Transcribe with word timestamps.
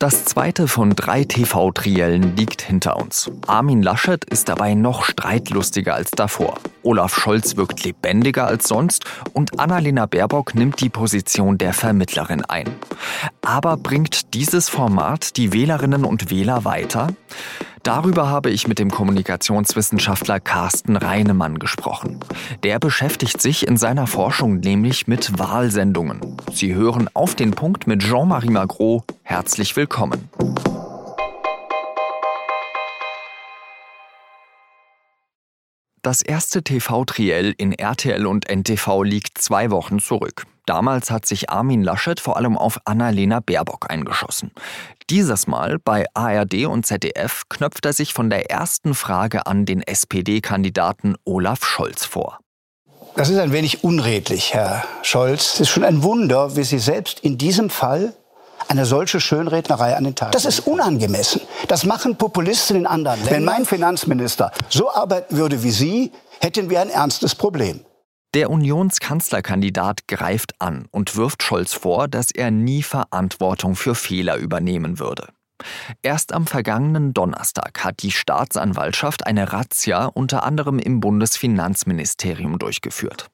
Das 0.00 0.24
zweite 0.24 0.66
von 0.66 0.96
drei 0.96 1.24
TV-Triellen 1.24 2.34
liegt 2.34 2.62
hinter 2.62 2.96
uns. 2.96 3.30
Armin 3.46 3.82
Laschet 3.82 4.24
ist 4.24 4.48
dabei 4.48 4.72
noch 4.72 5.04
streitlustiger 5.04 5.94
als 5.94 6.10
davor. 6.12 6.58
Olaf 6.82 7.14
Scholz 7.14 7.58
wirkt 7.58 7.84
lebendiger 7.84 8.46
als 8.46 8.66
sonst 8.66 9.04
und 9.34 9.60
Annalena 9.60 10.06
Baerbock 10.06 10.54
nimmt 10.54 10.80
die 10.80 10.88
Position 10.88 11.58
der 11.58 11.74
Vermittlerin 11.74 12.42
ein. 12.46 12.64
Aber 13.42 13.76
bringt 13.76 14.32
dieses 14.32 14.70
Format 14.70 15.36
die 15.36 15.52
Wählerinnen 15.52 16.06
und 16.06 16.30
Wähler 16.30 16.64
weiter? 16.64 17.08
Darüber 17.82 18.28
habe 18.28 18.50
ich 18.50 18.68
mit 18.68 18.78
dem 18.78 18.90
Kommunikationswissenschaftler 18.90 20.38
Carsten 20.38 20.96
Reinemann 20.96 21.58
gesprochen. 21.58 22.20
Der 22.62 22.78
beschäftigt 22.78 23.40
sich 23.40 23.66
in 23.66 23.78
seiner 23.78 24.06
Forschung 24.06 24.60
nämlich 24.60 25.06
mit 25.06 25.38
Wahlsendungen. 25.38 26.36
Sie 26.52 26.74
hören 26.74 27.08
auf 27.14 27.34
den 27.34 27.52
Punkt 27.52 27.86
mit 27.86 28.02
Jean-Marie 28.02 28.50
Magro. 28.50 29.04
Herzlich 29.22 29.76
willkommen. 29.76 30.28
Das 36.02 36.22
erste 36.22 36.62
TV-Triell 36.62 37.54
in 37.56 37.72
RTL 37.72 38.26
und 38.26 38.46
NTV 38.50 39.02
liegt 39.04 39.38
zwei 39.38 39.70
Wochen 39.70 40.00
zurück. 40.00 40.44
Damals 40.70 41.10
hat 41.10 41.26
sich 41.26 41.50
Armin 41.50 41.82
Laschet 41.82 42.20
vor 42.20 42.36
allem 42.36 42.56
auf 42.56 42.78
Annalena 42.84 43.40
Baerbock 43.40 43.90
eingeschossen. 43.90 44.52
Dieses 45.10 45.48
Mal 45.48 45.80
bei 45.80 46.06
ARD 46.14 46.66
und 46.66 46.86
ZDF 46.86 47.42
knöpft 47.48 47.86
er 47.86 47.92
sich 47.92 48.14
von 48.14 48.30
der 48.30 48.52
ersten 48.52 48.94
Frage 48.94 49.48
an 49.48 49.66
den 49.66 49.82
SPD-Kandidaten 49.82 51.16
Olaf 51.24 51.64
Scholz 51.64 52.04
vor. 52.04 52.38
Das 53.16 53.30
ist 53.30 53.38
ein 53.40 53.52
wenig 53.52 53.82
unredlich, 53.82 54.54
Herr 54.54 54.84
Scholz. 55.02 55.54
Es 55.54 55.60
ist 55.62 55.70
schon 55.70 55.82
ein 55.82 56.04
Wunder, 56.04 56.54
wie 56.54 56.62
Sie 56.62 56.78
selbst 56.78 57.18
in 57.18 57.36
diesem 57.36 57.68
Fall 57.68 58.12
eine 58.68 58.86
solche 58.86 59.18
Schönrednerei 59.18 59.96
an 59.96 60.04
den 60.04 60.14
Tag. 60.14 60.30
Das 60.30 60.44
ist 60.44 60.68
unangemessen. 60.68 61.40
Das 61.66 61.82
machen 61.82 62.14
Populisten 62.14 62.76
in 62.76 62.86
anderen 62.86 63.18
Ländern. 63.24 63.34
Wenn 63.34 63.44
mein 63.44 63.66
Finanzminister 63.66 64.52
so 64.68 64.88
arbeiten 64.88 65.36
würde 65.36 65.64
wie 65.64 65.72
Sie, 65.72 66.12
hätten 66.40 66.70
wir 66.70 66.80
ein 66.80 66.90
ernstes 66.90 67.34
Problem. 67.34 67.80
Der 68.32 68.50
Unionskanzlerkandidat 68.50 70.06
greift 70.06 70.60
an 70.60 70.86
und 70.92 71.16
wirft 71.16 71.42
Scholz 71.42 71.74
vor, 71.74 72.06
dass 72.06 72.30
er 72.30 72.52
nie 72.52 72.82
Verantwortung 72.82 73.74
für 73.74 73.96
Fehler 73.96 74.36
übernehmen 74.36 75.00
würde. 75.00 75.28
Erst 76.02 76.32
am 76.32 76.46
vergangenen 76.46 77.12
Donnerstag 77.12 77.84
hat 77.84 78.02
die 78.02 78.12
Staatsanwaltschaft 78.12 79.26
eine 79.26 79.52
Razzia 79.52 80.06
unter 80.06 80.44
anderem 80.44 80.78
im 80.78 81.00
Bundesfinanzministerium 81.00 82.58
durchgeführt. 82.58 83.30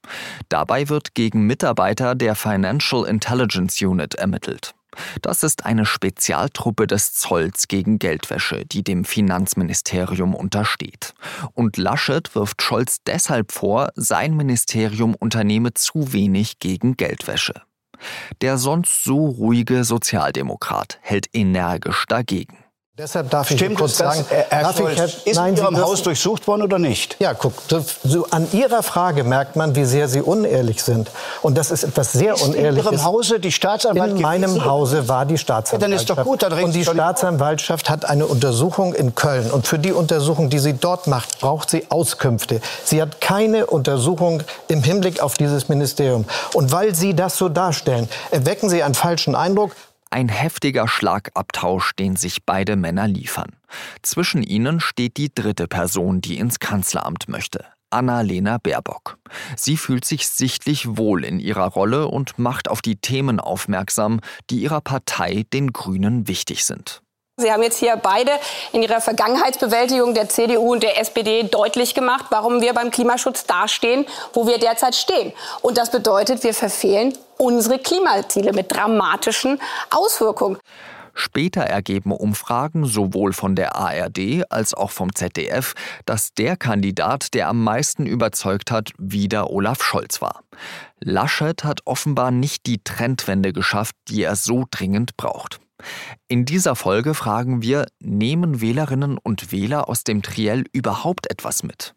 Dabei 0.48 0.88
wird 0.88 1.14
gegen 1.14 1.46
Mitarbeiter 1.46 2.14
der 2.14 2.34
Financial 2.34 3.04
Intelligence 3.04 3.80
Unit 3.80 4.14
ermittelt. 4.14 4.74
Das 5.22 5.42
ist 5.42 5.64
eine 5.64 5.86
Spezialtruppe 5.86 6.86
des 6.86 7.14
Zolls 7.14 7.68
gegen 7.68 7.98
Geldwäsche, 7.98 8.64
die 8.66 8.82
dem 8.82 9.04
Finanzministerium 9.04 10.34
untersteht. 10.34 11.14
Und 11.54 11.76
Laschet 11.76 12.34
wirft 12.34 12.62
Scholz 12.62 12.98
deshalb 13.06 13.52
vor, 13.52 13.90
sein 13.94 14.34
Ministerium 14.34 15.14
unternehme 15.14 15.74
zu 15.74 16.12
wenig 16.12 16.58
gegen 16.58 16.96
Geldwäsche. 16.96 17.62
Der 18.40 18.58
sonst 18.58 19.04
so 19.04 19.26
ruhige 19.26 19.84
Sozialdemokrat 19.84 20.98
hält 21.00 21.28
energisch 21.32 22.04
dagegen. 22.06 22.65
Deshalb 22.98 23.28
darf 23.28 23.50
Stimmt 23.50 23.72
ich 23.72 23.76
kurz 23.76 23.92
es, 23.92 23.98
sagen, 23.98 24.24
Herr 24.30 24.70
ich, 24.70 24.98
Herr, 24.98 25.04
ist 25.04 25.34
nein, 25.34 25.52
in 25.52 25.60
Ihrem 25.60 25.78
Haus 25.78 26.02
durchsucht 26.02 26.46
worden 26.46 26.62
oder 26.62 26.78
nicht? 26.78 27.16
Ja, 27.18 27.34
guck, 27.34 27.52
so 28.02 28.26
an 28.30 28.48
Ihrer 28.52 28.82
Frage 28.82 29.22
merkt 29.22 29.54
man, 29.54 29.76
wie 29.76 29.84
sehr 29.84 30.08
Sie 30.08 30.22
unehrlich 30.22 30.82
sind. 30.82 31.10
Und 31.42 31.58
das 31.58 31.70
ist 31.70 31.84
etwas 31.84 32.12
sehr 32.12 32.32
ist 32.32 32.42
Unehrliches. 32.42 32.86
In 32.86 32.92
Ihrem 32.94 33.04
Hause 33.04 33.38
die 33.38 33.52
Staatsanwaltschaft? 33.52 34.16
In 34.16 34.22
meinem 34.22 34.64
Hause 34.64 35.06
war 35.10 35.26
die 35.26 35.36
Staatsanwaltschaft. 35.36 35.82
Ja, 35.82 35.88
dann 35.88 35.92
ist 35.92 36.08
doch 36.08 36.24
gut. 36.24 36.42
Dann 36.42 36.64
und 36.64 36.74
die 36.74 36.86
Staatsanwaltschaft 36.86 37.90
hat 37.90 38.06
eine 38.06 38.24
Untersuchung 38.24 38.94
in 38.94 39.14
Köln. 39.14 39.50
Und 39.50 39.66
für 39.66 39.78
die 39.78 39.92
Untersuchung, 39.92 40.48
die 40.48 40.58
sie 40.58 40.72
dort 40.72 41.06
macht, 41.06 41.40
braucht 41.40 41.68
sie 41.68 41.84
Auskünfte. 41.90 42.62
Sie 42.82 43.02
hat 43.02 43.20
keine 43.20 43.66
Untersuchung 43.66 44.42
im 44.68 44.82
Hinblick 44.82 45.20
auf 45.20 45.34
dieses 45.34 45.68
Ministerium. 45.68 46.24
Und 46.54 46.72
weil 46.72 46.94
Sie 46.94 47.12
das 47.12 47.36
so 47.36 47.50
darstellen, 47.50 48.08
erwecken 48.30 48.70
Sie 48.70 48.82
einen 48.82 48.94
falschen 48.94 49.34
Eindruck. 49.34 49.72
Ein 50.16 50.30
heftiger 50.30 50.88
Schlagabtausch, 50.88 51.94
den 51.94 52.16
sich 52.16 52.46
beide 52.46 52.76
Männer 52.76 53.06
liefern. 53.06 53.50
Zwischen 54.00 54.42
ihnen 54.42 54.80
steht 54.80 55.18
die 55.18 55.28
dritte 55.28 55.68
Person, 55.68 56.22
die 56.22 56.38
ins 56.38 56.58
Kanzleramt 56.58 57.28
möchte. 57.28 57.66
Annalena 57.90 58.56
Baerbock. 58.56 59.18
Sie 59.56 59.76
fühlt 59.76 60.06
sich 60.06 60.26
sichtlich 60.26 60.96
wohl 60.96 61.22
in 61.22 61.38
ihrer 61.38 61.66
Rolle 61.66 62.08
und 62.08 62.38
macht 62.38 62.70
auf 62.70 62.80
die 62.80 62.96
Themen 62.96 63.40
aufmerksam, 63.40 64.20
die 64.48 64.62
ihrer 64.62 64.80
Partei, 64.80 65.44
den 65.52 65.74
Grünen, 65.74 66.26
wichtig 66.28 66.64
sind. 66.64 67.02
Sie 67.38 67.52
haben 67.52 67.62
jetzt 67.62 67.76
hier 67.76 67.96
beide 67.96 68.30
in 68.72 68.82
Ihrer 68.82 69.02
Vergangenheitsbewältigung 69.02 70.14
der 70.14 70.26
CDU 70.26 70.72
und 70.72 70.82
der 70.82 70.98
SPD 70.98 71.42
deutlich 71.42 71.94
gemacht, 71.94 72.24
warum 72.30 72.62
wir 72.62 72.72
beim 72.72 72.90
Klimaschutz 72.90 73.44
dastehen, 73.44 74.06
wo 74.32 74.46
wir 74.46 74.56
derzeit 74.58 74.94
stehen. 74.94 75.34
Und 75.60 75.76
das 75.76 75.90
bedeutet, 75.90 76.42
wir 76.44 76.54
verfehlen 76.54 77.12
unsere 77.36 77.78
Klimaziele 77.78 78.54
mit 78.54 78.72
dramatischen 78.72 79.60
Auswirkungen. 79.90 80.56
Später 81.12 81.60
ergeben 81.60 82.10
Umfragen 82.10 82.86
sowohl 82.86 83.34
von 83.34 83.54
der 83.54 83.76
ARD 83.76 84.50
als 84.50 84.72
auch 84.72 84.90
vom 84.90 85.14
ZDF, 85.14 85.74
dass 86.06 86.32
der 86.32 86.56
Kandidat, 86.56 87.34
der 87.34 87.48
am 87.48 87.62
meisten 87.62 88.06
überzeugt 88.06 88.70
hat, 88.70 88.92
wieder 88.96 89.50
Olaf 89.50 89.82
Scholz 89.82 90.22
war. 90.22 90.40
Laschet 91.00 91.64
hat 91.64 91.80
offenbar 91.84 92.30
nicht 92.30 92.64
die 92.64 92.82
Trendwende 92.82 93.52
geschafft, 93.52 93.94
die 94.08 94.22
er 94.22 94.36
so 94.36 94.64
dringend 94.70 95.18
braucht. 95.18 95.60
In 96.28 96.44
dieser 96.44 96.74
Folge 96.76 97.14
fragen 97.14 97.62
wir, 97.62 97.86
nehmen 98.00 98.60
Wählerinnen 98.60 99.18
und 99.18 99.52
Wähler 99.52 99.88
aus 99.88 100.04
dem 100.04 100.22
Triell 100.22 100.64
überhaupt 100.72 101.30
etwas 101.30 101.62
mit? 101.62 101.94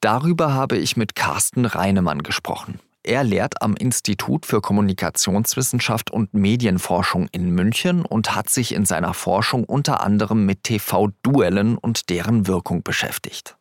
Darüber 0.00 0.54
habe 0.54 0.78
ich 0.78 0.96
mit 0.96 1.14
Carsten 1.14 1.66
Reinemann 1.66 2.22
gesprochen. 2.22 2.80
Er 3.02 3.24
lehrt 3.24 3.62
am 3.62 3.76
Institut 3.76 4.44
für 4.44 4.60
Kommunikationswissenschaft 4.60 6.10
und 6.10 6.34
Medienforschung 6.34 7.28
in 7.32 7.50
München 7.50 8.04
und 8.04 8.34
hat 8.34 8.50
sich 8.50 8.74
in 8.74 8.84
seiner 8.84 9.14
Forschung 9.14 9.64
unter 9.64 10.02
anderem 10.02 10.44
mit 10.44 10.64
TV-Duellen 10.64 11.78
und 11.78 12.10
deren 12.10 12.46
Wirkung 12.46 12.82
beschäftigt. 12.82 13.56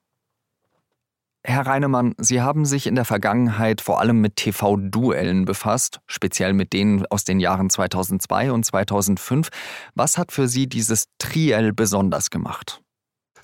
Herr 1.44 1.66
Reinemann, 1.66 2.16
Sie 2.18 2.42
haben 2.42 2.66
sich 2.66 2.86
in 2.86 2.96
der 2.96 3.06
Vergangenheit 3.06 3.80
vor 3.80 4.02
allem 4.02 4.20
mit 4.20 4.36
TV-Duellen 4.36 5.46
befasst, 5.46 6.02
speziell 6.06 6.52
mit 6.52 6.74
denen 6.74 7.06
aus 7.06 7.24
den 7.24 7.40
Jahren 7.40 7.70
2002 7.70 8.52
und 8.52 8.66
2005. 8.66 9.48
Was 9.96 10.18
hat 10.18 10.34
für 10.34 10.50
Sie 10.50 10.68
dieses 10.68 11.06
Triell 11.18 11.72
besonders 11.72 12.30
gemacht? 12.30 12.82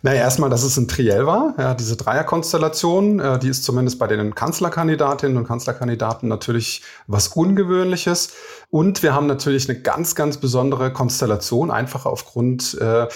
Naja, 0.06 0.20
erstmal, 0.20 0.52
dass 0.52 0.62
es 0.62 0.78
ein 0.78 0.88
Triell 0.88 1.26
war. 1.26 1.56
Ja, 1.58 1.74
diese 1.74 1.96
Dreierkonstellation, 1.96 3.20
äh, 3.20 3.40
die 3.40 3.50
ist 3.50 3.64
zumindest 3.64 3.98
bei 3.98 4.06
den 4.06 4.36
Kanzlerkandidatinnen 4.36 5.36
und 5.36 5.48
Kanzlerkandidaten 5.48 6.30
natürlich 6.30 6.84
was 7.08 7.30
Ungewöhnliches. 7.30 8.30
Und 8.70 9.02
wir 9.02 9.16
haben 9.16 9.26
natürlich 9.26 9.68
eine 9.68 9.82
ganz, 9.82 10.14
ganz 10.14 10.38
besondere 10.38 10.94
Konstellation, 10.94 11.72
einfach 11.72 12.06
aufgrund 12.06 12.80
äh, 12.80 13.08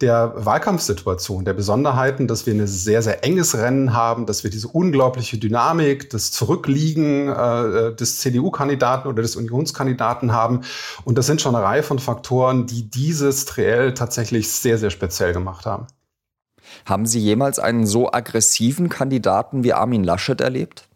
der 0.00 0.32
Wahlkampfsituation, 0.36 1.44
der 1.44 1.52
Besonderheiten, 1.52 2.26
dass 2.26 2.46
wir 2.46 2.54
ein 2.54 2.66
sehr, 2.66 3.02
sehr 3.02 3.22
enges 3.24 3.54
Rennen 3.54 3.92
haben, 3.92 4.24
dass 4.24 4.42
wir 4.42 4.50
diese 4.50 4.68
unglaubliche 4.68 5.36
Dynamik, 5.36 6.08
das 6.08 6.30
Zurückliegen 6.30 7.28
äh, 7.28 7.94
des 7.94 8.20
CDU-Kandidaten 8.20 9.06
oder 9.06 9.20
des 9.20 9.36
Unionskandidaten 9.36 10.32
haben. 10.32 10.62
Und 11.04 11.18
das 11.18 11.26
sind 11.26 11.42
schon 11.42 11.54
eine 11.54 11.62
Reihe 11.62 11.82
von 11.82 11.98
Faktoren, 11.98 12.64
die 12.66 12.88
dieses 12.88 13.44
Triell 13.44 13.92
tatsächlich 13.92 14.50
sehr, 14.50 14.78
sehr 14.78 14.88
speziell 14.88 15.34
gemacht 15.34 15.66
haben. 15.66 15.88
Haben 16.84 17.06
Sie 17.06 17.20
jemals 17.20 17.58
einen 17.58 17.86
so 17.86 18.12
aggressiven 18.12 18.88
Kandidaten 18.88 19.64
wie 19.64 19.72
Armin 19.72 20.04
Laschet 20.04 20.40
erlebt? 20.40 20.88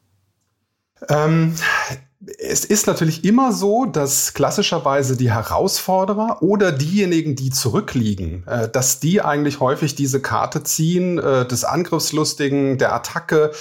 Ähm, 1.09 1.55
es 2.38 2.64
ist 2.64 2.87
natürlich 2.87 3.25
immer 3.25 3.52
so, 3.52 3.85
dass 3.85 4.32
klassischerweise 4.32 5.17
die 5.17 5.32
Herausforderer 5.32 6.41
oder 6.41 6.70
diejenigen, 6.70 7.35
die 7.35 7.50
zurückliegen, 7.50 8.46
äh, 8.46 8.69
dass 8.69 9.00
die 9.00 9.23
eigentlich 9.23 9.58
häufig 9.58 9.96
diese 9.96 10.23
Karte 10.23 10.62
ziehen, 10.62 11.19
äh, 11.19 11.46
des 11.46 11.64
Angriffslustigen, 11.64 12.79
der 12.79 12.94
Attacke. 12.94 13.52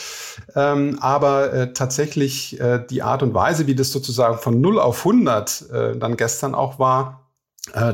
Ähm, 0.56 0.98
aber 1.02 1.54
äh, 1.54 1.74
tatsächlich 1.74 2.60
äh, 2.60 2.86
die 2.88 3.02
Art 3.02 3.24
und 3.24 3.34
Weise, 3.34 3.66
wie 3.66 3.76
das 3.76 3.92
sozusagen 3.92 4.38
von 4.38 4.62
0 4.62 4.80
auf 4.80 5.00
100 5.00 5.66
äh, 5.72 5.98
dann 5.98 6.16
gestern 6.16 6.54
auch 6.54 6.78
war, 6.78 7.31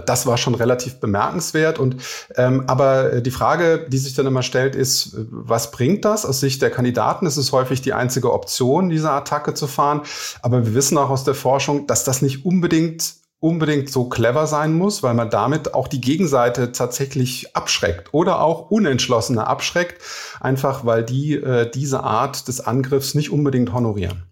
das 0.05 0.25
war 0.25 0.37
schon 0.37 0.55
relativ 0.55 0.99
bemerkenswert. 0.99 1.77
Und 1.77 1.97
ähm, 2.35 2.63
aber 2.67 3.13
äh, 3.13 3.21
die 3.21 3.31
Frage, 3.31 3.85
die 3.89 3.97
sich 3.97 4.13
dann 4.13 4.25
immer 4.25 4.41
stellt, 4.41 4.75
ist, 4.75 5.13
äh, 5.13 5.25
was 5.29 5.71
bringt 5.71 6.05
das? 6.05 6.25
Aus 6.25 6.39
Sicht 6.39 6.61
der 6.61 6.71
Kandidaten 6.71 7.25
ist 7.25 7.37
es 7.37 7.51
häufig 7.51 7.81
die 7.81 7.93
einzige 7.93 8.31
Option, 8.31 8.89
diese 8.89 9.11
Attacke 9.11 9.53
zu 9.53 9.67
fahren. 9.67 10.01
Aber 10.41 10.65
wir 10.65 10.73
wissen 10.73 10.97
auch 10.97 11.09
aus 11.09 11.25
der 11.25 11.35
Forschung, 11.35 11.85
dass 11.85 12.03
das 12.03 12.21
nicht 12.21 12.45
unbedingt 12.45 13.15
unbedingt 13.39 13.91
so 13.91 14.09
clever 14.09 14.47
sein 14.47 14.73
muss, 14.73 15.03
weil 15.03 15.13
man 15.13 15.29
damit 15.29 15.75
auch 15.75 15.87
die 15.87 16.01
Gegenseite 16.01 16.71
tatsächlich 16.71 17.55
abschreckt 17.55 18.11
oder 18.11 18.41
auch 18.41 18.71
Unentschlossene 18.71 19.45
abschreckt, 19.45 20.01
einfach 20.39 20.85
weil 20.85 21.03
die 21.03 21.35
äh, 21.35 21.69
diese 21.69 22.03
Art 22.03 22.47
des 22.47 22.61
Angriffs 22.61 23.13
nicht 23.13 23.31
unbedingt 23.31 23.73
honorieren. 23.73 24.23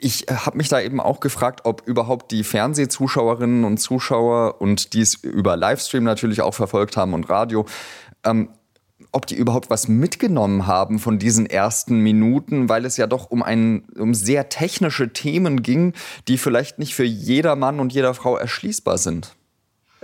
Ich 0.00 0.26
habe 0.28 0.56
mich 0.56 0.68
da 0.68 0.80
eben 0.80 1.00
auch 1.00 1.20
gefragt, 1.20 1.60
ob 1.64 1.86
überhaupt 1.86 2.30
die 2.32 2.44
Fernsehzuschauerinnen 2.44 3.64
und 3.64 3.78
Zuschauer 3.78 4.60
und 4.60 4.92
die 4.92 5.00
es 5.00 5.14
über 5.14 5.56
Livestream 5.56 6.04
natürlich 6.04 6.40
auch 6.40 6.54
verfolgt 6.54 6.96
haben 6.96 7.14
und 7.14 7.28
Radio, 7.28 7.66
ähm, 8.24 8.50
ob 9.12 9.26
die 9.26 9.34
überhaupt 9.34 9.70
was 9.70 9.88
mitgenommen 9.88 10.66
haben 10.66 10.98
von 10.98 11.18
diesen 11.18 11.46
ersten 11.46 12.00
Minuten, 12.00 12.68
weil 12.68 12.84
es 12.84 12.96
ja 12.96 13.06
doch 13.06 13.30
um, 13.30 13.42
ein, 13.42 13.84
um 13.96 14.14
sehr 14.14 14.48
technische 14.48 15.12
Themen 15.12 15.62
ging, 15.62 15.92
die 16.28 16.38
vielleicht 16.38 16.78
nicht 16.78 16.94
für 16.94 17.04
jeder 17.04 17.56
Mann 17.56 17.80
und 17.80 17.92
jeder 17.92 18.14
Frau 18.14 18.36
erschließbar 18.36 18.98
sind. 18.98 19.36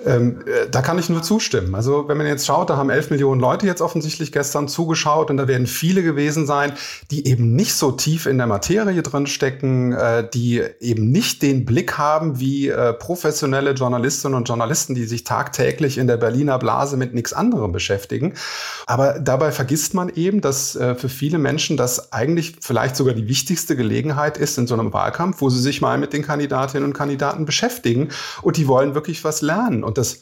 Ähm, 0.04 0.40
äh, 0.46 0.68
da 0.70 0.80
kann 0.80 0.98
ich 0.98 1.10
nur 1.10 1.22
zustimmen. 1.22 1.74
Also 1.74 2.08
wenn 2.08 2.16
man 2.16 2.26
jetzt 2.26 2.46
schaut, 2.46 2.70
da 2.70 2.76
haben 2.76 2.90
11 2.90 3.10
Millionen 3.10 3.40
Leute 3.40 3.66
jetzt 3.66 3.82
offensichtlich 3.82 4.32
gestern 4.32 4.66
zugeschaut 4.66 5.30
und 5.30 5.36
da 5.36 5.48
werden 5.48 5.66
viele 5.66 6.02
gewesen 6.02 6.46
sein, 6.46 6.72
die 7.10 7.26
eben 7.26 7.54
nicht 7.54 7.74
so 7.74 7.92
tief 7.92 8.26
in 8.26 8.38
der 8.38 8.46
Materie 8.46 9.02
drin 9.02 9.26
stecken, 9.26 9.92
äh, 9.92 10.28
die 10.28 10.62
eben 10.80 11.10
nicht 11.10 11.42
den 11.42 11.66
Blick 11.66 11.98
haben 11.98 12.40
wie 12.40 12.68
äh, 12.68 12.94
professionelle 12.94 13.72
Journalistinnen 13.72 14.36
und 14.36 14.48
Journalisten, 14.48 14.94
die 14.94 15.04
sich 15.04 15.24
tagtäglich 15.24 15.98
in 15.98 16.06
der 16.06 16.16
Berliner 16.16 16.58
Blase 16.58 16.96
mit 16.96 17.12
nichts 17.12 17.34
anderem 17.34 17.72
beschäftigen. 17.72 18.34
Aber 18.86 19.18
dabei 19.20 19.52
vergisst 19.52 19.92
man 19.92 20.08
eben, 20.08 20.40
dass 20.40 20.74
äh, 20.74 20.94
für 20.94 21.10
viele 21.10 21.38
Menschen 21.38 21.76
das 21.76 22.12
eigentlich 22.12 22.56
vielleicht 22.60 22.96
sogar 22.96 23.14
die 23.14 23.28
wichtigste 23.28 23.76
Gelegenheit 23.76 24.38
ist 24.38 24.56
in 24.56 24.66
so 24.66 24.74
einem 24.74 24.92
Wahlkampf, 24.92 25.42
wo 25.42 25.50
sie 25.50 25.60
sich 25.60 25.80
mal 25.82 25.98
mit 25.98 26.14
den 26.14 26.22
Kandidatinnen 26.22 26.84
und 26.84 26.94
Kandidaten 26.94 27.44
beschäftigen 27.44 28.08
und 28.40 28.56
die 28.56 28.66
wollen 28.66 28.94
wirklich 28.94 29.22
was 29.22 29.42
lernen. 29.42 29.81
Und 29.84 29.98
das 29.98 30.20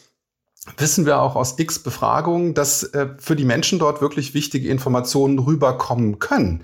wissen 0.77 1.07
wir 1.07 1.21
auch 1.21 1.37
aus 1.37 1.59
x 1.59 1.79
Befragungen, 1.79 2.53
dass 2.53 2.83
äh, 2.83 3.09
für 3.19 3.35
die 3.35 3.47
Menschen 3.47 3.79
dort 3.79 4.03
wirklich 4.03 4.35
wichtige 4.35 4.69
Informationen 4.69 5.39
rüberkommen 5.39 6.19
können. 6.19 6.63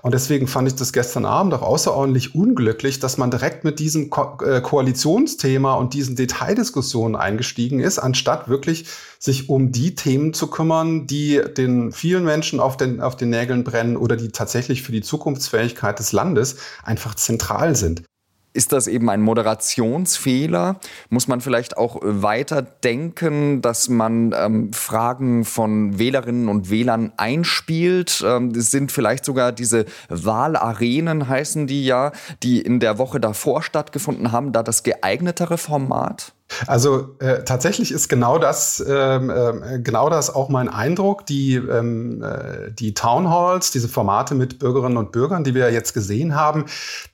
Und 0.00 0.14
deswegen 0.14 0.46
fand 0.46 0.68
ich 0.68 0.76
das 0.76 0.92
gestern 0.92 1.24
Abend 1.24 1.52
auch 1.54 1.62
außerordentlich 1.62 2.34
unglücklich, 2.34 3.00
dass 3.00 3.18
man 3.18 3.30
direkt 3.30 3.64
mit 3.64 3.80
diesem 3.80 4.10
Ko 4.10 4.38
äh, 4.44 4.60
Koalitionsthema 4.60 5.74
und 5.74 5.94
diesen 5.94 6.14
Detaildiskussionen 6.14 7.16
eingestiegen 7.16 7.80
ist, 7.80 7.98
anstatt 7.98 8.48
wirklich 8.48 8.86
sich 9.18 9.48
um 9.48 9.72
die 9.72 9.96
Themen 9.96 10.34
zu 10.34 10.48
kümmern, 10.48 11.06
die 11.08 11.40
den 11.56 11.90
vielen 11.90 12.24
Menschen 12.24 12.60
auf 12.60 12.76
den, 12.76 13.00
auf 13.00 13.16
den 13.16 13.30
Nägeln 13.30 13.64
brennen 13.64 13.96
oder 13.96 14.16
die 14.16 14.28
tatsächlich 14.28 14.82
für 14.82 14.92
die 14.92 15.02
Zukunftsfähigkeit 15.02 15.98
des 15.98 16.12
Landes 16.12 16.56
einfach 16.84 17.16
zentral 17.16 17.74
sind 17.74 18.04
ist 18.52 18.72
das 18.72 18.86
eben 18.86 19.08
ein 19.08 19.22
Moderationsfehler? 19.22 20.78
Muss 21.08 21.28
man 21.28 21.40
vielleicht 21.40 21.76
auch 21.76 21.98
weiter 22.02 22.62
denken, 22.62 23.62
dass 23.62 23.88
man 23.88 24.34
ähm, 24.36 24.72
Fragen 24.72 25.44
von 25.44 25.98
Wählerinnen 25.98 26.48
und 26.48 26.70
Wählern 26.70 27.12
einspielt? 27.16 28.22
Ähm, 28.26 28.50
es 28.50 28.70
sind 28.70 28.92
vielleicht 28.92 29.24
sogar 29.24 29.52
diese 29.52 29.86
Wahlarenen, 30.08 31.28
heißen 31.28 31.66
die 31.66 31.84
ja, 31.84 32.12
die 32.42 32.60
in 32.60 32.80
der 32.80 32.98
Woche 32.98 33.20
davor 33.20 33.62
stattgefunden 33.62 34.32
haben, 34.32 34.52
da 34.52 34.62
das 34.62 34.82
geeignetere 34.82 35.58
Format? 35.58 36.34
Also 36.66 37.16
äh, 37.18 37.44
tatsächlich 37.44 37.92
ist 37.92 38.08
genau 38.08 38.38
das, 38.38 38.84
ähm, 38.86 39.30
äh, 39.30 39.78
genau 39.80 40.10
das 40.10 40.34
auch 40.34 40.48
mein 40.48 40.68
Eindruck. 40.68 41.26
Die, 41.26 41.54
ähm, 41.54 42.22
äh, 42.22 42.72
die 42.72 42.94
Town 42.94 43.30
Halls, 43.30 43.70
diese 43.70 43.88
Formate 43.88 44.34
mit 44.34 44.58
Bürgerinnen 44.58 44.96
und 44.96 45.12
Bürgern, 45.12 45.44
die 45.44 45.54
wir 45.54 45.70
jetzt 45.72 45.94
gesehen 45.94 46.34
haben, 46.34 46.66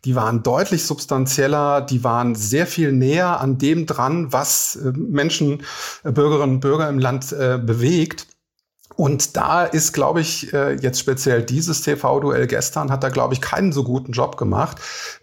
die 0.04 0.14
waren 0.14 0.42
deutlich 0.42 0.84
substanzieller, 0.84 1.80
die 1.80 2.04
waren 2.04 2.34
sehr 2.34 2.66
viel 2.66 2.92
näher 2.92 3.40
an 3.40 3.58
dem 3.58 3.86
dran, 3.86 4.32
was 4.32 4.76
äh, 4.76 4.92
Menschen, 4.92 5.62
äh, 6.04 6.12
Bürgerinnen 6.12 6.56
und 6.56 6.60
Bürger 6.60 6.88
im 6.88 6.98
Land 6.98 7.32
äh, 7.32 7.58
bewegt. 7.58 8.26
Und 8.98 9.36
da 9.36 9.62
ist, 9.62 9.92
glaube 9.92 10.20
ich, 10.20 10.52
äh, 10.52 10.72
jetzt 10.72 10.98
speziell 10.98 11.44
dieses 11.44 11.82
TV-Duell 11.82 12.48
gestern 12.48 12.90
hat 12.90 13.04
da, 13.04 13.10
glaube 13.10 13.32
ich, 13.32 13.40
keinen 13.40 13.70
so 13.70 13.84
guten 13.84 14.10
Job 14.10 14.36
gemacht. 14.36 14.78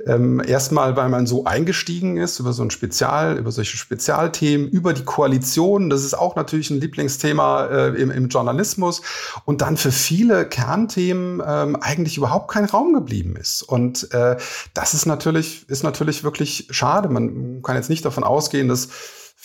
Ähm, 0.07 0.41
erstmal, 0.41 0.95
weil 0.95 1.09
man 1.09 1.27
so 1.27 1.43
eingestiegen 1.43 2.15
ist 2.15 2.39
über 2.39 2.53
so 2.53 2.63
ein 2.63 2.71
Spezial, 2.71 3.37
über 3.37 3.51
solche 3.51 3.75
Spezialthemen, 3.75 4.69
über 4.69 4.93
die 4.93 5.03
Koalition. 5.03 5.89
Das 5.89 6.05
ist 6.05 6.13
auch 6.13 6.37
natürlich 6.37 6.69
ein 6.69 6.79
Lieblingsthema 6.79 7.65
äh, 7.65 7.87
im, 8.01 8.11
im, 8.11 8.29
Journalismus. 8.29 9.01
Und 9.43 9.59
dann 9.59 9.75
für 9.75 9.91
viele 9.91 10.47
Kernthemen 10.47 11.43
ähm, 11.45 11.75
eigentlich 11.75 12.15
überhaupt 12.15 12.49
kein 12.49 12.63
Raum 12.63 12.93
geblieben 12.93 13.35
ist. 13.35 13.61
Und 13.61 14.09
äh, 14.13 14.37
das 14.73 14.93
ist 14.93 15.05
natürlich, 15.05 15.67
ist 15.67 15.83
natürlich 15.83 16.23
wirklich 16.23 16.69
schade. 16.69 17.09
Man 17.09 17.61
kann 17.61 17.75
jetzt 17.75 17.89
nicht 17.89 18.05
davon 18.05 18.23
ausgehen, 18.23 18.69
dass 18.69 18.87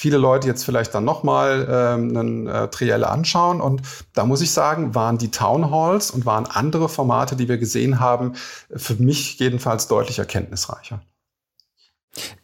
viele 0.01 0.17
Leute 0.17 0.47
jetzt 0.47 0.65
vielleicht 0.65 0.95
dann 0.95 1.05
nochmal 1.05 1.69
ähm, 1.71 2.17
einen 2.17 2.47
äh, 2.47 2.69
Trielle 2.69 3.11
anschauen. 3.11 3.61
Und 3.61 3.83
da 4.15 4.25
muss 4.25 4.41
ich 4.41 4.51
sagen, 4.51 4.95
waren 4.95 5.19
die 5.19 5.31
Town 5.31 5.71
Halls 5.71 6.11
und 6.11 6.25
waren 6.25 6.47
andere 6.47 6.89
Formate, 6.89 7.37
die 7.37 7.49
wir 7.49 7.59
gesehen 7.59 8.01
haben, 8.01 8.33
für 8.75 8.95
mich 8.95 9.39
jedenfalls 9.39 9.89
deutlich 9.89 10.19
erkenntnisreicher. 10.19 11.03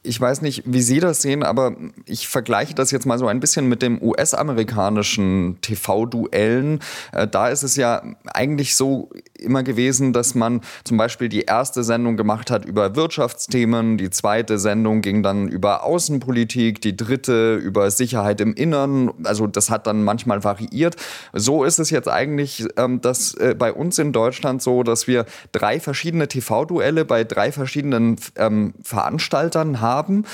Ich 0.06 0.20
weiß 0.20 0.42
nicht, 0.42 0.62
wie 0.66 0.82
Sie 0.82 1.00
das 1.00 1.22
sehen, 1.22 1.42
aber 1.42 1.74
ich 2.06 2.28
vergleiche 2.28 2.74
das 2.74 2.90
jetzt 2.90 3.06
mal 3.06 3.18
so 3.18 3.26
ein 3.26 3.40
bisschen 3.40 3.68
mit 3.68 3.82
dem 3.82 4.00
US-amerikanischen 4.00 5.58
TV-Duellen. 5.62 6.80
Äh, 7.12 7.26
da 7.26 7.48
ist 7.48 7.62
es 7.62 7.76
ja 7.76 8.02
eigentlich 8.26 8.76
so 8.76 9.10
immer 9.38 9.62
gewesen, 9.62 10.12
dass 10.12 10.34
man 10.34 10.60
zum 10.84 10.96
Beispiel 10.96 11.28
die 11.28 11.42
erste 11.42 11.82
Sendung 11.82 12.16
gemacht 12.16 12.50
hat 12.50 12.64
über 12.64 12.94
Wirtschaftsthemen, 12.94 13.98
die 13.98 14.10
zweite 14.10 14.58
Sendung 14.58 15.02
ging 15.02 15.22
dann 15.22 15.48
über 15.48 15.84
Außenpolitik, 15.84 16.80
die 16.80 16.96
dritte 16.96 17.56
über 17.56 17.90
Sicherheit 17.90 18.40
im 18.40 18.54
Innern. 18.54 19.10
Also 19.24 19.46
das 19.46 19.70
hat 19.70 19.86
dann 19.86 20.04
manchmal 20.04 20.44
variiert. 20.44 20.96
So 21.32 21.64
ist 21.64 21.78
es 21.78 21.90
jetzt 21.90 22.08
eigentlich 22.08 22.66
ähm, 22.76 23.00
dass, 23.00 23.34
äh, 23.34 23.54
bei 23.58 23.72
uns 23.72 23.98
in 23.98 24.12
Deutschland 24.12 24.62
so, 24.62 24.82
dass 24.82 25.06
wir 25.06 25.26
drei 25.52 25.80
verschiedene 25.80 26.28
TV-Duelle 26.28 27.04
bei 27.04 27.24
drei 27.24 27.52
verschiedenen 27.52 28.16
ähm, 28.36 28.74
Veranstaltern 28.82 29.80
haben 29.80 29.95
haben, 29.96 30.24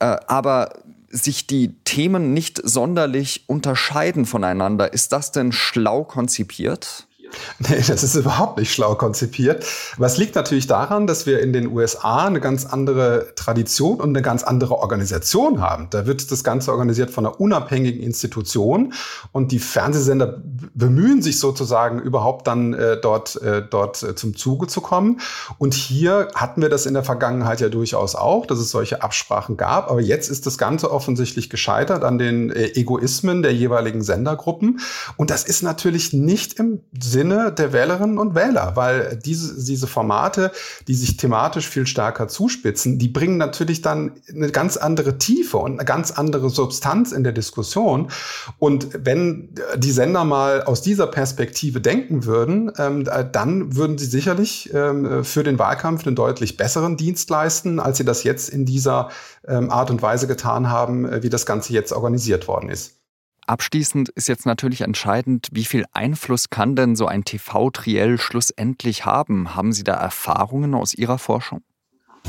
äh, 0.00 0.16
aber 0.26 0.74
sich 1.08 1.46
die 1.46 1.74
Themen 1.84 2.34
nicht 2.34 2.60
sonderlich 2.64 3.44
unterscheiden 3.46 4.26
voneinander. 4.26 4.92
Ist 4.92 5.12
das 5.12 5.30
denn 5.30 5.52
schlau 5.52 6.02
konzipiert? 6.04 7.06
Nee, 7.58 7.82
das 7.86 8.02
ist 8.02 8.14
überhaupt 8.14 8.58
nicht 8.58 8.72
schlau 8.72 8.94
konzipiert. 8.94 9.64
Was 9.96 10.18
liegt 10.18 10.34
natürlich 10.34 10.66
daran, 10.66 11.06
dass 11.06 11.24
wir 11.24 11.40
in 11.40 11.52
den 11.52 11.68
USA 11.68 12.26
eine 12.26 12.40
ganz 12.40 12.66
andere 12.66 13.32
Tradition 13.36 14.00
und 14.00 14.10
eine 14.10 14.22
ganz 14.22 14.42
andere 14.42 14.78
Organisation 14.78 15.60
haben. 15.60 15.88
Da 15.90 16.06
wird 16.06 16.30
das 16.30 16.44
Ganze 16.44 16.72
organisiert 16.72 17.10
von 17.10 17.26
einer 17.26 17.40
unabhängigen 17.40 18.02
Institution 18.02 18.92
und 19.32 19.52
die 19.52 19.58
Fernsehsender 19.58 20.42
bemühen 20.74 21.22
sich 21.22 21.38
sozusagen 21.38 22.00
überhaupt 22.00 22.46
dann 22.46 22.74
äh, 22.74 23.00
dort, 23.00 23.40
äh, 23.42 23.62
dort 23.68 24.02
äh, 24.02 24.14
zum 24.14 24.36
Zuge 24.36 24.66
zu 24.66 24.80
kommen. 24.80 25.20
Und 25.58 25.74
hier 25.74 26.28
hatten 26.34 26.62
wir 26.62 26.68
das 26.68 26.86
in 26.86 26.94
der 26.94 27.04
Vergangenheit 27.04 27.60
ja 27.60 27.68
durchaus 27.68 28.14
auch, 28.14 28.46
dass 28.46 28.58
es 28.58 28.70
solche 28.70 29.02
Absprachen 29.02 29.56
gab. 29.56 29.90
Aber 29.90 30.00
jetzt 30.00 30.28
ist 30.28 30.46
das 30.46 30.58
Ganze 30.58 30.90
offensichtlich 30.90 31.50
gescheitert 31.50 32.04
an 32.04 32.18
den 32.18 32.50
äh, 32.50 32.72
Egoismen 32.74 33.42
der 33.42 33.54
jeweiligen 33.54 34.02
Sendergruppen. 34.02 34.80
Und 35.16 35.30
das 35.30 35.44
ist 35.44 35.62
natürlich 35.62 36.12
nicht 36.12 36.58
im 36.58 36.80
Sinne 36.98 37.23
Sinne 37.24 37.52
der 37.52 37.72
Wählerinnen 37.72 38.18
und 38.18 38.34
Wähler, 38.34 38.72
weil 38.74 39.18
diese, 39.24 39.62
diese 39.64 39.86
Formate, 39.86 40.52
die 40.86 40.94
sich 40.94 41.16
thematisch 41.16 41.68
viel 41.68 41.86
stärker 41.86 42.28
zuspitzen, 42.28 42.98
die 42.98 43.08
bringen 43.08 43.38
natürlich 43.38 43.80
dann 43.80 44.12
eine 44.28 44.50
ganz 44.50 44.76
andere 44.76 45.16
Tiefe 45.16 45.56
und 45.56 45.72
eine 45.72 45.84
ganz 45.84 46.10
andere 46.10 46.50
Substanz 46.50 47.12
in 47.12 47.24
der 47.24 47.32
Diskussion. 47.32 48.10
Und 48.58 48.88
wenn 48.92 49.54
die 49.76 49.90
Sender 49.90 50.24
mal 50.24 50.62
aus 50.64 50.82
dieser 50.82 51.06
Perspektive 51.06 51.80
denken 51.80 52.26
würden, 52.26 52.70
ähm, 52.76 53.04
dann 53.32 53.74
würden 53.74 53.96
sie 53.96 54.06
sicherlich 54.06 54.70
ähm, 54.74 55.24
für 55.24 55.42
den 55.42 55.58
Wahlkampf 55.58 56.06
einen 56.06 56.16
deutlich 56.16 56.56
besseren 56.58 56.96
Dienst 56.96 57.30
leisten, 57.30 57.80
als 57.80 57.96
sie 57.96 58.04
das 58.04 58.22
jetzt 58.22 58.50
in 58.50 58.66
dieser 58.66 59.08
ähm, 59.48 59.70
Art 59.70 59.90
und 59.90 60.02
Weise 60.02 60.26
getan 60.26 60.68
haben, 60.70 61.06
äh, 61.06 61.22
wie 61.22 61.30
das 61.30 61.46
Ganze 61.46 61.72
jetzt 61.72 61.92
organisiert 61.92 62.48
worden 62.48 62.68
ist. 62.68 63.03
Abschließend 63.46 64.08
ist 64.10 64.28
jetzt 64.28 64.46
natürlich 64.46 64.80
entscheidend, 64.80 65.48
wie 65.52 65.64
viel 65.64 65.84
Einfluss 65.92 66.50
kann 66.50 66.76
denn 66.76 66.96
so 66.96 67.06
ein 67.06 67.24
TV-Triell 67.24 68.18
schlussendlich 68.18 69.04
haben? 69.04 69.54
Haben 69.54 69.72
Sie 69.72 69.84
da 69.84 69.94
Erfahrungen 69.94 70.74
aus 70.74 70.94
Ihrer 70.94 71.18
Forschung? 71.18 71.62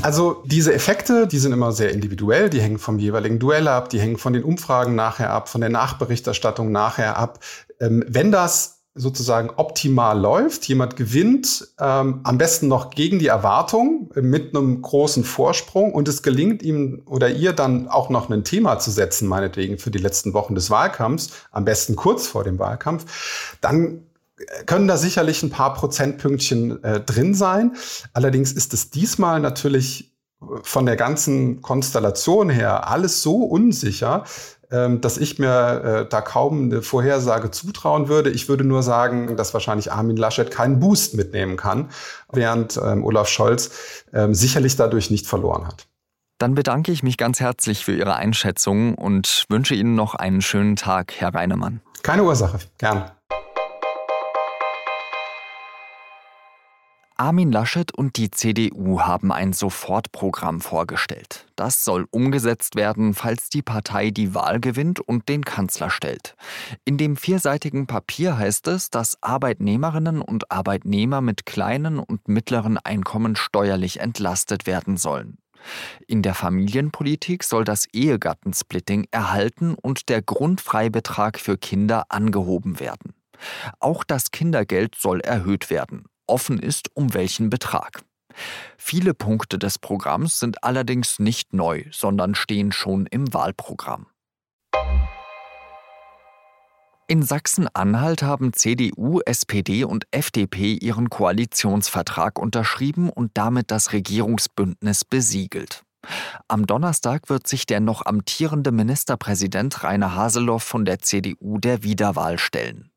Also 0.02 0.42
diese 0.44 0.74
Effekte, 0.74 1.26
die 1.26 1.38
sind 1.38 1.52
immer 1.52 1.72
sehr 1.72 1.90
individuell, 1.90 2.50
die 2.50 2.60
hängen 2.60 2.78
vom 2.78 2.98
jeweiligen 2.98 3.38
Duell 3.38 3.66
ab, 3.66 3.88
die 3.88 3.98
hängen 3.98 4.18
von 4.18 4.34
den 4.34 4.44
Umfragen 4.44 4.94
nachher 4.94 5.30
ab, 5.30 5.48
von 5.48 5.62
der 5.62 5.70
Nachberichterstattung 5.70 6.70
nachher 6.70 7.16
ab. 7.16 7.40
Ähm, 7.80 8.04
wenn 8.06 8.30
das 8.30 8.75
sozusagen 8.96 9.50
optimal 9.56 10.18
läuft, 10.18 10.66
jemand 10.66 10.96
gewinnt, 10.96 11.68
ähm, 11.78 12.20
am 12.24 12.38
besten 12.38 12.66
noch 12.66 12.90
gegen 12.90 13.18
die 13.18 13.28
Erwartung 13.28 14.10
äh, 14.14 14.22
mit 14.22 14.56
einem 14.56 14.82
großen 14.82 15.22
Vorsprung 15.22 15.92
und 15.92 16.08
es 16.08 16.22
gelingt 16.22 16.62
ihm 16.62 17.02
oder 17.06 17.30
ihr 17.30 17.52
dann 17.52 17.88
auch 17.88 18.08
noch 18.10 18.30
ein 18.30 18.42
Thema 18.42 18.78
zu 18.78 18.90
setzen, 18.90 19.28
meinetwegen 19.28 19.78
für 19.78 19.90
die 19.90 19.98
letzten 19.98 20.34
Wochen 20.34 20.54
des 20.54 20.70
Wahlkampfs, 20.70 21.30
am 21.52 21.64
besten 21.64 21.94
kurz 21.94 22.26
vor 22.26 22.42
dem 22.42 22.58
Wahlkampf, 22.58 23.58
dann 23.60 24.02
können 24.66 24.88
da 24.88 24.96
sicherlich 24.96 25.42
ein 25.42 25.50
paar 25.50 25.74
Prozentpünktchen 25.74 26.82
äh, 26.82 27.00
drin 27.00 27.34
sein. 27.34 27.76
Allerdings 28.12 28.52
ist 28.52 28.74
es 28.74 28.90
diesmal 28.90 29.40
natürlich 29.40 30.16
von 30.62 30.84
der 30.84 30.96
ganzen 30.96 31.62
Konstellation 31.62 32.50
her 32.50 32.88
alles 32.88 33.22
so 33.22 33.42
unsicher, 33.44 34.24
dass 34.70 35.18
ich 35.18 35.38
mir 35.38 36.04
äh, 36.06 36.08
da 36.08 36.20
kaum 36.20 36.64
eine 36.64 36.82
Vorhersage 36.82 37.50
zutrauen 37.50 38.08
würde. 38.08 38.30
Ich 38.30 38.48
würde 38.48 38.64
nur 38.64 38.82
sagen, 38.82 39.36
dass 39.36 39.54
wahrscheinlich 39.54 39.92
Armin 39.92 40.16
Laschet 40.16 40.50
keinen 40.50 40.80
Boost 40.80 41.14
mitnehmen 41.14 41.56
kann, 41.56 41.90
während 42.32 42.76
ähm, 42.82 43.04
Olaf 43.04 43.28
Scholz 43.28 44.04
ähm, 44.12 44.34
sicherlich 44.34 44.76
dadurch 44.76 45.10
nicht 45.10 45.26
verloren 45.26 45.66
hat. 45.66 45.86
Dann 46.38 46.54
bedanke 46.54 46.92
ich 46.92 47.02
mich 47.02 47.16
ganz 47.16 47.40
herzlich 47.40 47.84
für 47.84 47.96
Ihre 47.96 48.16
Einschätzung 48.16 48.94
und 48.94 49.46
wünsche 49.48 49.74
Ihnen 49.74 49.94
noch 49.94 50.14
einen 50.14 50.42
schönen 50.42 50.76
Tag, 50.76 51.14
Herr 51.16 51.34
Reinemann. 51.34 51.80
Keine 52.02 52.24
Ursache, 52.24 52.58
gern. 52.78 53.10
Armin 57.18 57.50
Laschet 57.50 57.94
und 57.94 58.18
die 58.18 58.30
CDU 58.30 59.00
haben 59.00 59.32
ein 59.32 59.54
Sofortprogramm 59.54 60.60
vorgestellt. 60.60 61.46
Das 61.56 61.82
soll 61.82 62.06
umgesetzt 62.10 62.76
werden, 62.76 63.14
falls 63.14 63.48
die 63.48 63.62
Partei 63.62 64.10
die 64.10 64.34
Wahl 64.34 64.60
gewinnt 64.60 65.00
und 65.00 65.30
den 65.30 65.42
Kanzler 65.42 65.88
stellt. 65.88 66.36
In 66.84 66.98
dem 66.98 67.16
vierseitigen 67.16 67.86
Papier 67.86 68.36
heißt 68.36 68.66
es, 68.68 68.90
dass 68.90 69.16
Arbeitnehmerinnen 69.22 70.20
und 70.20 70.50
Arbeitnehmer 70.52 71.22
mit 71.22 71.46
kleinen 71.46 71.98
und 71.98 72.28
mittleren 72.28 72.76
Einkommen 72.76 73.34
steuerlich 73.34 74.00
entlastet 74.00 74.66
werden 74.66 74.98
sollen. 74.98 75.38
In 76.06 76.20
der 76.20 76.34
Familienpolitik 76.34 77.44
soll 77.44 77.64
das 77.64 77.86
Ehegattensplitting 77.94 79.06
erhalten 79.10 79.74
und 79.74 80.10
der 80.10 80.20
Grundfreibetrag 80.20 81.38
für 81.38 81.56
Kinder 81.56 82.04
angehoben 82.10 82.78
werden. 82.78 83.14
Auch 83.80 84.04
das 84.04 84.32
Kindergeld 84.32 84.96
soll 84.96 85.20
erhöht 85.20 85.70
werden 85.70 86.04
offen 86.26 86.58
ist, 86.58 86.90
um 86.94 87.14
welchen 87.14 87.50
Betrag. 87.50 88.02
Viele 88.76 89.14
Punkte 89.14 89.58
des 89.58 89.78
Programms 89.78 90.38
sind 90.38 90.62
allerdings 90.62 91.18
nicht 91.18 91.52
neu, 91.52 91.84
sondern 91.90 92.34
stehen 92.34 92.72
schon 92.72 93.06
im 93.06 93.32
Wahlprogramm. 93.32 94.06
In 97.08 97.22
Sachsen-Anhalt 97.22 98.24
haben 98.24 98.52
CDU, 98.52 99.20
SPD 99.24 99.84
und 99.84 100.08
FDP 100.10 100.72
ihren 100.74 101.08
Koalitionsvertrag 101.08 102.36
unterschrieben 102.36 103.10
und 103.10 103.30
damit 103.34 103.70
das 103.70 103.92
Regierungsbündnis 103.92 105.04
besiegelt. 105.04 105.84
Am 106.48 106.66
Donnerstag 106.66 107.28
wird 107.28 107.46
sich 107.46 107.64
der 107.64 107.78
noch 107.78 108.04
amtierende 108.04 108.72
Ministerpräsident 108.72 109.84
Rainer 109.84 110.16
Haseloff 110.16 110.64
von 110.64 110.84
der 110.84 110.98
CDU 110.98 111.58
der 111.58 111.84
Wiederwahl 111.84 112.38
stellen. 112.38 112.90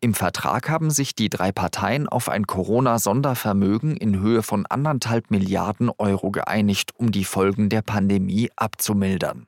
Im 0.00 0.14
Vertrag 0.14 0.68
haben 0.68 0.90
sich 0.90 1.14
die 1.14 1.28
drei 1.28 1.52
Parteien 1.52 2.08
auf 2.08 2.28
ein 2.28 2.46
Corona-Sondervermögen 2.46 3.96
in 3.96 4.20
Höhe 4.20 4.42
von 4.42 4.66
anderthalb 4.66 5.30
Milliarden 5.30 5.90
Euro 5.98 6.30
geeinigt, 6.30 6.92
um 6.96 7.12
die 7.12 7.24
Folgen 7.24 7.68
der 7.68 7.82
Pandemie 7.82 8.50
abzumildern. 8.56 9.46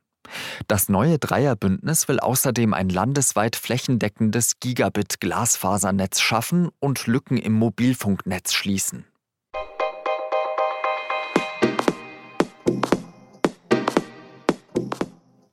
Das 0.69 0.89
neue 0.89 1.19
Dreierbündnis 1.19 2.09
will 2.09 2.21
außerdem 2.21 2.75
ein 2.75 2.89
landesweit 2.89 3.57
flächendeckendes 3.57 4.61
Gigabit-Glasfasernetz 4.61 6.21
schaffen 6.21 6.71
und 6.79 7.07
Lücken 7.07 7.37
im 7.37 7.53
Mobilfunknetz 7.53 8.53
schließen. 8.53 9.05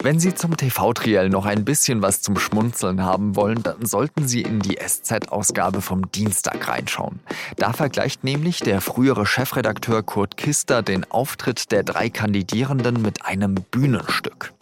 Wenn 0.01 0.17
Sie 0.17 0.33
zum 0.33 0.55
TV-Triell 0.55 1.27
noch 1.27 1.45
ein 1.45 1.65
bisschen 1.65 2.01
was 2.01 2.21
zum 2.21 2.39
Schmunzeln 2.39 3.03
haben 3.03 3.35
wollen, 3.35 3.61
dann 3.63 3.85
sollten 3.85 4.29
Sie 4.29 4.41
in 4.43 4.61
die 4.61 4.77
SZ-Ausgabe 4.77 5.81
vom 5.81 6.09
Dienstag 6.13 6.69
reinschauen. 6.69 7.19
Da 7.57 7.73
vergleicht 7.73 8.23
nämlich 8.23 8.61
der 8.61 8.79
frühere 8.79 9.25
Chefredakteur 9.25 10.01
Kurt 10.03 10.37
Kister 10.37 10.83
den 10.83 11.03
Auftritt 11.11 11.73
der 11.73 11.83
drei 11.83 12.09
Kandidierenden 12.09 13.01
mit 13.01 13.25
einem 13.25 13.55
Bühnenstück. 13.55 14.53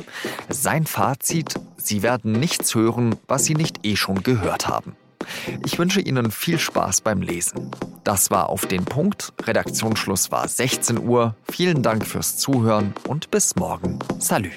Sein 0.49 0.87
Fazit, 0.87 1.53
Sie 1.77 2.01
werden 2.01 2.31
nichts 2.31 2.73
hören, 2.73 3.15
was 3.27 3.45
Sie 3.45 3.53
nicht 3.53 3.85
eh 3.85 3.95
schon 3.95 4.23
gehört 4.23 4.67
haben. 4.67 4.95
Ich 5.63 5.77
wünsche 5.77 6.01
Ihnen 6.01 6.31
viel 6.31 6.57
Spaß 6.57 7.01
beim 7.01 7.21
Lesen. 7.21 7.69
Das 8.03 8.31
war 8.31 8.49
auf 8.49 8.65
den 8.65 8.85
Punkt. 8.85 9.33
Redaktionsschluss 9.43 10.31
war 10.31 10.47
16 10.47 10.97
Uhr. 10.97 11.35
Vielen 11.51 11.83
Dank 11.83 12.07
fürs 12.07 12.37
Zuhören 12.37 12.95
und 13.07 13.29
bis 13.29 13.55
morgen. 13.55 13.99
Salü. 14.17 14.49